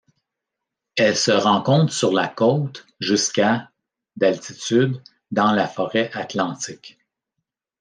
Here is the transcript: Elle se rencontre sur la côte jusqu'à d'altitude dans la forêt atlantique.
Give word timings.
Elle 0.95 1.15
se 1.15 1.29
rencontre 1.29 1.93
sur 1.93 2.11
la 2.11 2.27
côte 2.27 2.87
jusqu'à 2.99 3.69
d'altitude 4.15 4.99
dans 5.29 5.51
la 5.51 5.67
forêt 5.67 6.09
atlantique. 6.17 6.97